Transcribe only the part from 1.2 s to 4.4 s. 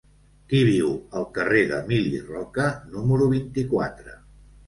carrer d'Emili Roca número vint-i-quatre?